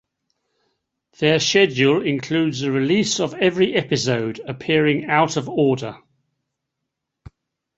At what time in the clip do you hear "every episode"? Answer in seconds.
3.35-4.39